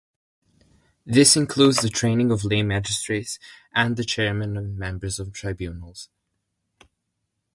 This 1.05 1.37
includes 1.37 1.77
the 1.83 1.89
training 1.89 2.31
of 2.31 2.43
lay 2.43 2.63
magistrates 2.63 3.37
and 3.71 3.97
the 3.97 4.03
chairmen 4.03 4.57
and 4.57 4.75
members 4.75 5.19
of 5.19 5.31
tribunals. 5.31 6.09